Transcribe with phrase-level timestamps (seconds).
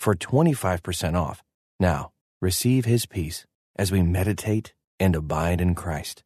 [0.00, 1.42] for 25% off.
[1.78, 2.10] Now,
[2.40, 3.44] receive his peace
[3.76, 6.24] as we meditate and abide in Christ.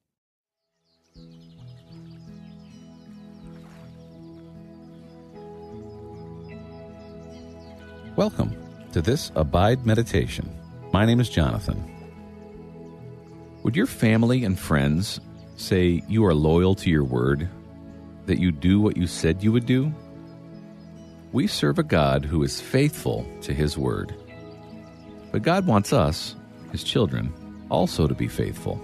[8.17, 8.57] Welcome
[8.93, 10.49] to this Abide Meditation.
[10.93, 11.83] My name is Johnathon.
[13.65, 15.19] Would your family and friends
[15.57, 17.49] say you are loyal to your word,
[18.27, 19.93] that you do what you said you would do?
[21.35, 24.15] We serve a God who is faithful to his word.
[25.33, 26.37] But God wants us,
[26.71, 27.33] his children,
[27.71, 28.81] also to be faithful.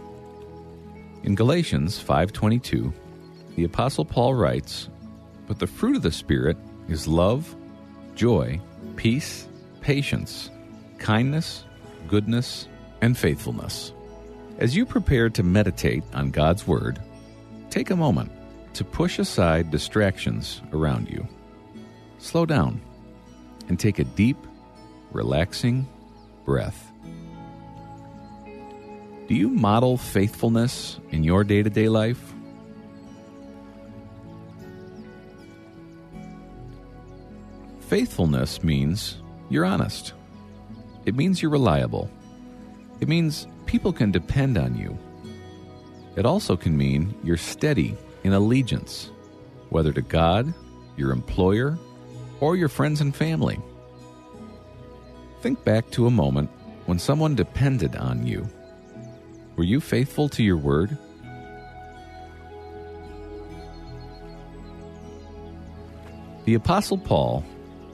[1.23, 2.93] In Galatians 5:22,
[3.55, 4.89] the apostle Paul writes,
[5.47, 6.57] "But the fruit of the spirit
[6.89, 7.55] is love,
[8.17, 8.61] joy,
[8.97, 9.47] peace,
[9.81, 10.51] patience,
[10.99, 11.65] kindness,
[12.09, 12.67] goodness,
[13.01, 13.93] and faithfulness."
[14.59, 16.99] As you prepare to meditate on God's word,
[17.71, 18.33] take a moment
[18.75, 21.29] to push aside distractions around you
[22.21, 22.81] slow down
[23.69, 24.37] and take a deep,
[25.11, 25.89] relaxing
[26.45, 26.93] breath.
[29.29, 32.35] Do you model faithfulness in your day to day life?
[37.81, 40.13] Faithfulness means you're honest.
[41.07, 42.11] It means you're reliable.
[43.01, 44.97] It means people can depend on you.
[46.17, 49.11] It also can mean you're steady in allegiance,
[49.71, 50.53] whether to God,
[50.97, 51.79] your employer,
[52.41, 53.59] or your friends and family.
[55.43, 56.51] Think back to a moment
[56.87, 58.49] when someone depended on you.
[59.57, 60.97] Were you faithful to your word?
[66.47, 67.45] The Apostle Paul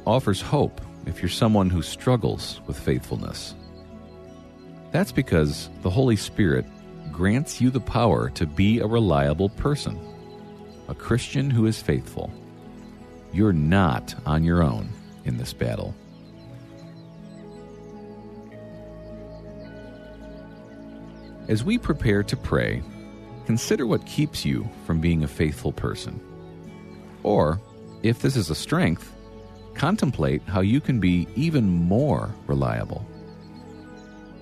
[0.06, 3.54] offers hope if you're someone who struggles with faithfulness.
[4.92, 6.64] That's because the Holy Spirit
[7.12, 9.98] grants you the power to be a reliable person,
[10.88, 12.32] a Christian who is faithful.
[13.32, 14.88] You're not on your own
[15.24, 15.94] in this battle.
[21.48, 22.82] As we prepare to pray,
[23.44, 26.20] consider what keeps you from being a faithful person.
[27.22, 27.60] Or,
[28.02, 29.12] if this is a strength,
[29.74, 33.06] contemplate how you can be even more reliable.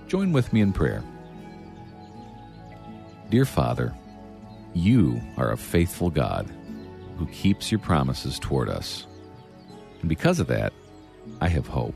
[0.07, 1.03] Join with me in prayer.
[3.31, 3.95] Dear Father,
[4.75, 6.49] you are a faithful God
[7.17, 9.07] who keeps your promises toward us.
[10.01, 10.73] And because of that,
[11.41, 11.95] I have hope.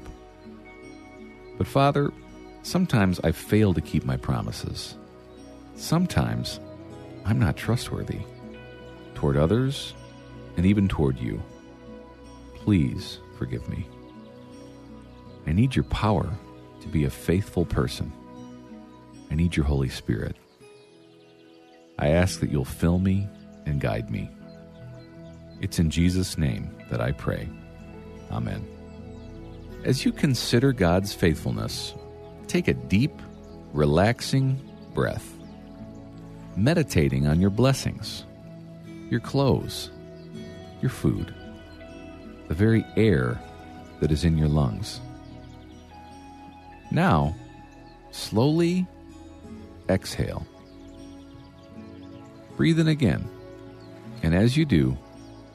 [1.58, 2.12] But Father,
[2.62, 4.96] sometimes I fail to keep my promises.
[5.74, 6.60] Sometimes
[7.24, 8.20] I'm not trustworthy
[9.14, 9.94] toward others
[10.56, 11.42] and even toward you.
[12.54, 13.86] Please forgive me.
[15.46, 16.30] I need your power
[16.80, 18.12] to be a faithful person.
[19.30, 20.36] I need your Holy Spirit.
[21.98, 23.28] I ask that you'll fill me
[23.66, 24.30] and guide me.
[25.60, 27.48] It's in Jesus' name that I pray.
[28.30, 28.66] Amen.
[29.84, 31.94] As you consider God's faithfulness,
[32.46, 33.12] take a deep,
[33.72, 34.60] relaxing
[34.94, 35.36] breath,
[36.56, 38.24] meditating on your blessings,
[39.10, 39.90] your clothes,
[40.80, 41.34] your food,
[42.48, 43.40] the very air
[44.00, 45.00] that is in your lungs.
[46.90, 47.34] Now,
[48.10, 48.86] slowly
[49.88, 50.46] exhale.
[52.56, 53.28] Breathe in again,
[54.22, 54.96] and as you do,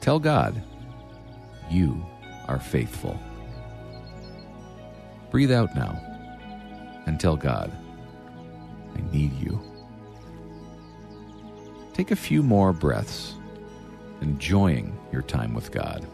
[0.04, 0.62] Tell God,
[1.70, 2.04] you
[2.46, 3.18] are faithful.
[5.30, 5.98] Breathe out now
[7.06, 7.72] and tell God,
[8.94, 9.58] I need you.
[11.94, 13.32] Take a few more breaths,
[14.20, 16.06] enjoying your time with God.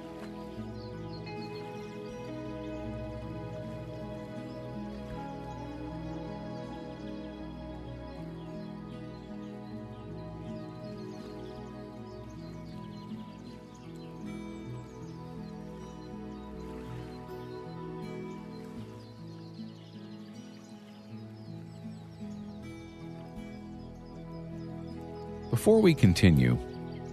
[25.61, 26.57] Before we continue,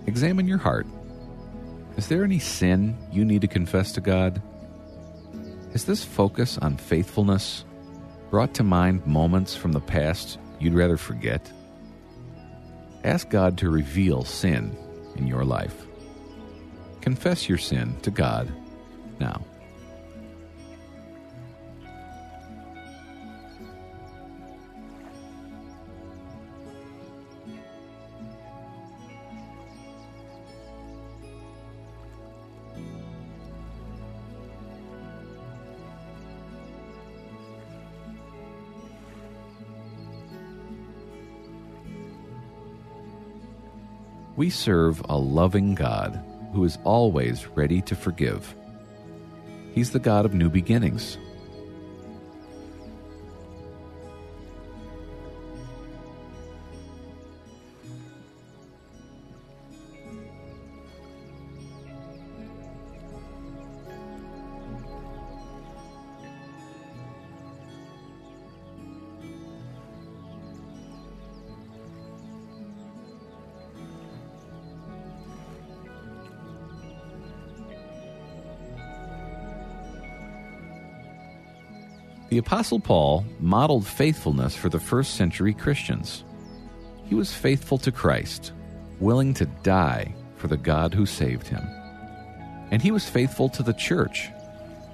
[0.05, 0.87] examine your heart.
[1.97, 4.41] Is there any sin you need to confess to God?
[5.73, 7.65] Has this focus on faithfulness
[8.31, 11.51] brought to mind moments from the past you'd rather forget?
[13.03, 14.77] Ask God to reveal sin
[15.17, 15.85] in your life.
[17.01, 18.49] Confess your sin to God
[19.19, 19.41] now.
[44.37, 46.23] We serve a loving God
[46.53, 48.53] who is always ready to forgive.
[49.73, 51.17] He's the God of new beginnings.
[82.29, 86.25] The Apostle Paul modeled faithfulness for the first century Christians.
[87.05, 88.51] He was faithful to Christ,
[88.99, 91.65] willing to die for the God who saved him.
[92.69, 94.29] And he was faithful to the church,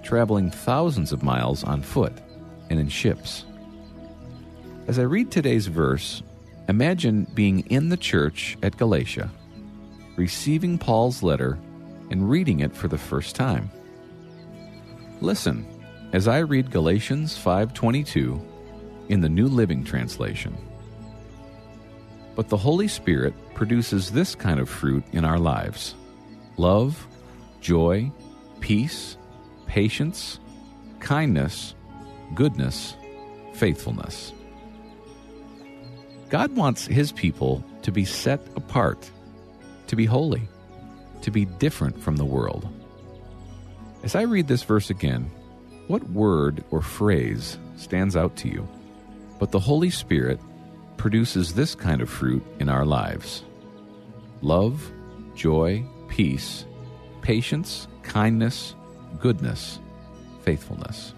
[0.03, 2.13] traveling thousands of miles on foot
[2.69, 3.45] and in ships.
[4.87, 6.21] As I read today's verse,
[6.69, 9.31] imagine being in the church at Galatia,
[10.17, 11.57] receiving Paul's letter,
[12.11, 13.71] and reading it for the first time.
[15.19, 15.65] Listen
[16.13, 18.39] as I read Galatians 5:22
[19.09, 20.55] in the New Living Translation.
[22.35, 25.95] But the Holy Spirit produces this kind of fruit in our lives:
[26.55, 27.07] love,
[27.61, 28.11] joy,
[28.59, 29.17] peace,
[29.65, 30.39] patience,
[30.99, 31.73] kindness,
[32.35, 32.95] goodness,
[33.53, 34.33] faithfulness.
[36.29, 39.09] God wants his people to be set apart,
[39.87, 40.47] to be holy,
[41.21, 42.67] to be different from the world.
[44.03, 45.29] As I read this verse again,
[45.87, 48.67] what word or phrase stands out to you?
[49.39, 50.39] But the Holy Spirit
[50.97, 53.43] produces this kind of fruit in our lives
[54.41, 54.91] love,
[55.35, 56.65] joy, peace,
[57.21, 58.75] patience, kindness,
[59.19, 59.79] goodness,
[60.43, 61.13] faithfulness.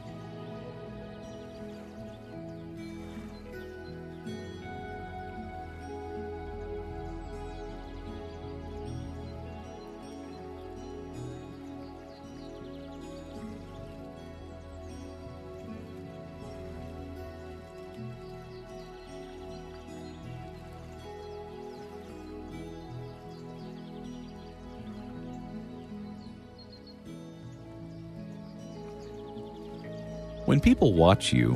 [30.45, 31.53] When people watch you,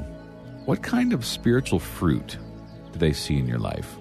[0.65, 2.38] what kind of spiritual fruit
[2.91, 3.97] do they see in your life?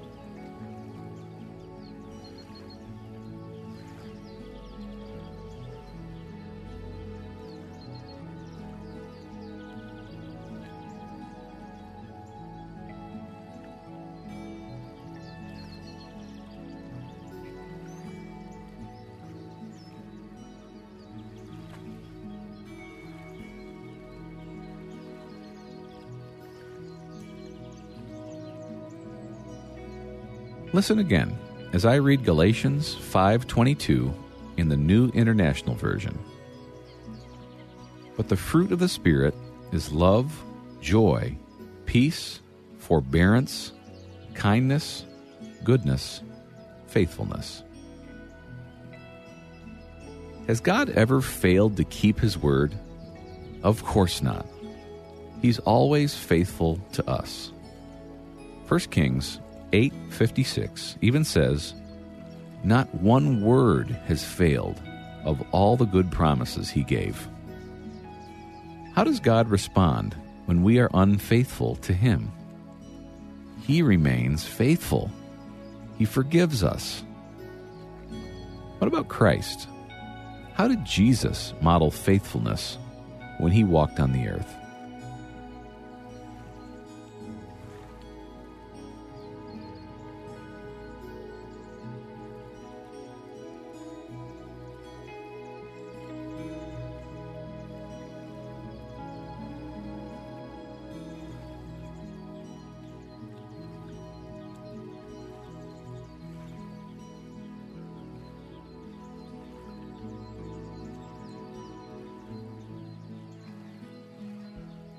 [30.74, 31.36] Listen again
[31.72, 34.12] as I read Galatians 5:22
[34.58, 36.18] in the New International Version.
[38.16, 39.34] But the fruit of the spirit
[39.72, 40.30] is love,
[40.82, 41.38] joy,
[41.86, 42.40] peace,
[42.76, 43.72] forbearance,
[44.34, 45.06] kindness,
[45.64, 46.20] goodness,
[46.86, 47.62] faithfulness.
[50.48, 52.74] Has God ever failed to keep his word?
[53.62, 54.46] Of course not.
[55.40, 57.52] He's always faithful to us.
[58.66, 59.40] 1 Kings
[59.72, 61.74] 8:56 even says,
[62.64, 64.80] "Not one word has failed
[65.24, 67.28] of all the good promises he gave."
[68.94, 72.32] How does God respond when we are unfaithful to him?
[73.62, 75.10] He remains faithful.
[75.98, 77.04] He forgives us.
[78.78, 79.68] What about Christ?
[80.54, 82.78] How did Jesus model faithfulness
[83.38, 84.54] when he walked on the earth?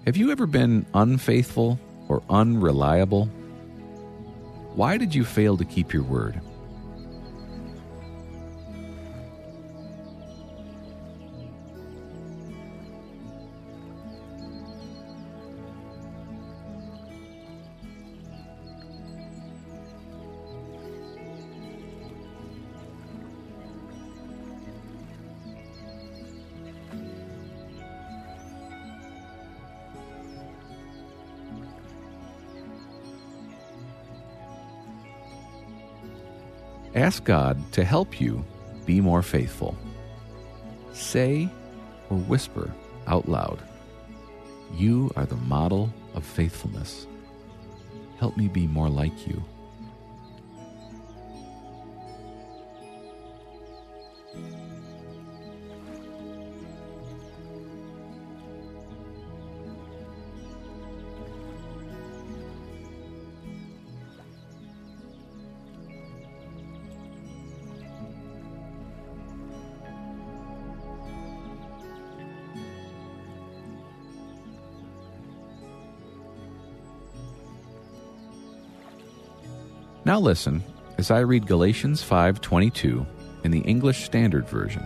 [0.10, 3.26] Have you ever been unfaithful or unreliable?
[4.74, 6.42] Why did you fail to keep your word?
[36.96, 38.44] Ask God to help you
[38.86, 39.78] be more faithful.
[40.92, 41.48] Say
[42.10, 42.74] or whisper
[43.06, 43.62] out loud,
[44.76, 47.06] You are the model of faithfulness.
[48.18, 49.44] Help me be more like you.
[80.10, 80.64] Now listen
[80.98, 83.06] as I read Galatians 5:22
[83.44, 84.84] in the English Standard Version.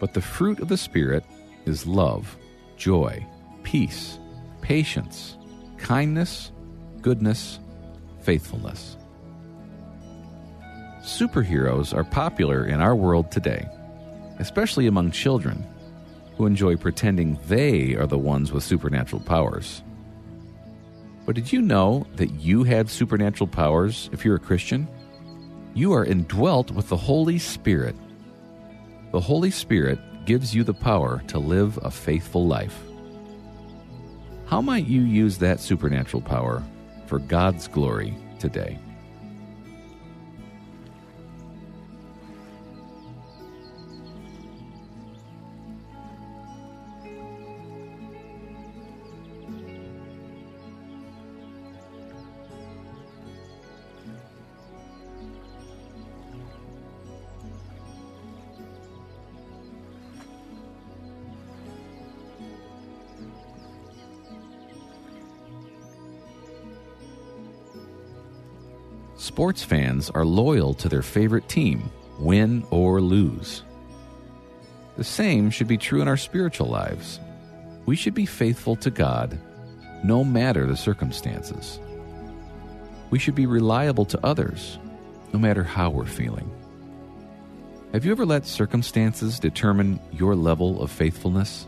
[0.00, 1.22] But the fruit of the spirit
[1.64, 2.36] is love,
[2.76, 3.24] joy,
[3.62, 4.18] peace,
[4.60, 5.36] patience,
[5.76, 6.50] kindness,
[7.00, 7.60] goodness,
[8.22, 8.96] faithfulness.
[11.02, 13.68] Superheroes are popular in our world today,
[14.40, 15.64] especially among children
[16.36, 19.84] who enjoy pretending they are the ones with supernatural powers.
[21.24, 24.88] But did you know that you have supernatural powers if you're a Christian?
[25.74, 27.96] You are indwelt with the Holy Spirit.
[29.12, 32.78] The Holy Spirit gives you the power to live a faithful life.
[34.46, 36.62] How might you use that supernatural power
[37.06, 38.78] for God's glory today?
[69.16, 73.62] Sports fans are loyal to their favorite team, win or lose.
[74.96, 77.20] The same should be true in our spiritual lives.
[77.86, 79.38] We should be faithful to God
[80.04, 81.78] no matter the circumstances.
[83.10, 84.78] We should be reliable to others
[85.32, 86.50] no matter how we're feeling.
[87.92, 91.66] Have you ever let circumstances determine your level of faithfulness?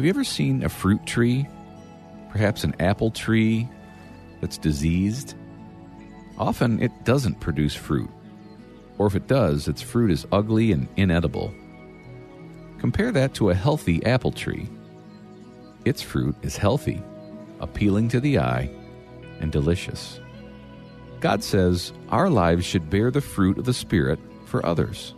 [0.00, 1.46] Have you ever seen a fruit tree?
[2.30, 3.68] Perhaps an apple tree
[4.40, 5.34] that's diseased?
[6.38, 8.08] Often it doesn't produce fruit.
[8.96, 11.52] Or if it does, its fruit is ugly and inedible.
[12.78, 14.70] Compare that to a healthy apple tree.
[15.84, 17.02] Its fruit is healthy,
[17.60, 18.70] appealing to the eye,
[19.40, 20.18] and delicious.
[21.20, 25.14] God says our lives should bear the fruit of the Spirit for others.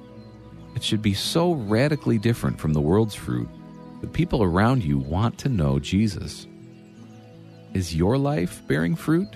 [0.75, 3.49] It should be so radically different from the world's fruit
[4.03, 6.47] the people around you want to know Jesus.
[7.73, 9.29] Is your life bearing fruit?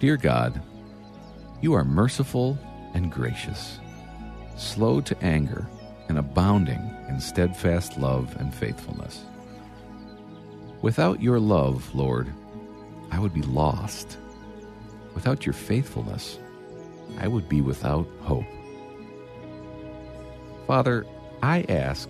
[0.00, 0.62] Dear God,
[1.60, 2.56] you are merciful
[2.94, 3.80] and gracious,
[4.56, 5.66] slow to anger,
[6.08, 9.24] and abounding in steadfast love and faithfulness.
[10.82, 12.32] Without your love, Lord,
[13.10, 14.18] I would be lost.
[15.16, 16.38] Without your faithfulness,
[17.18, 18.46] I would be without hope.
[20.68, 21.06] Father,
[21.42, 22.08] I ask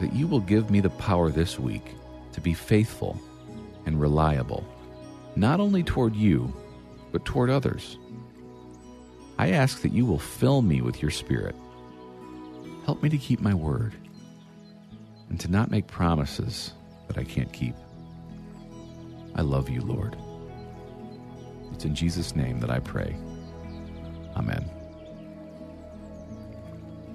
[0.00, 1.94] that you will give me the power this week
[2.32, 3.20] to be faithful
[3.84, 4.64] and reliable,
[5.36, 6.50] not only toward you
[7.12, 7.98] but toward others.
[9.38, 11.54] I ask that you will fill me with your Spirit.
[12.84, 13.94] Help me to keep my word
[15.28, 16.72] and to not make promises
[17.06, 17.74] that I can't keep.
[19.34, 20.16] I love you, Lord.
[21.72, 23.16] It's in Jesus' name that I pray.
[24.36, 24.68] Amen.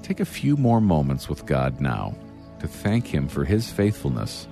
[0.04, 2.16] Take a few more moments with God now
[2.60, 4.48] to thank Him for His faithfulness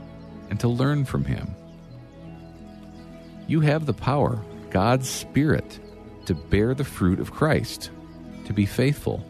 [0.50, 1.56] and to learn from Him.
[3.48, 5.80] You have the power God's Spirit
[6.26, 7.92] to bear the fruit of Christ
[8.46, 9.24] to be faithful.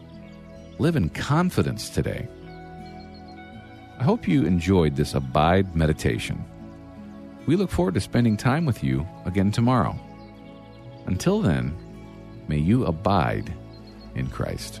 [0.78, 2.28] Live in confidence today.
[3.98, 6.44] I hope you enjoyed this Abide meditation.
[7.46, 9.98] We look forward to spending time with you again tomorrow.
[11.06, 11.76] Until then,
[12.46, 13.52] may you abide
[14.14, 14.80] in Christ.